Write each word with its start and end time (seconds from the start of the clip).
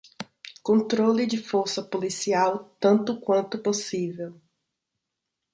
Controle 0.63 1.27
de 1.27 1.37
força 1.37 1.83
policial, 1.83 2.75
tanto 2.79 3.19
quanto 3.21 3.59
possível 3.61 4.41